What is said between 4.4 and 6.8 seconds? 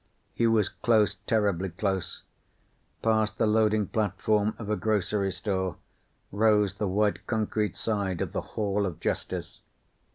of a grocery store rose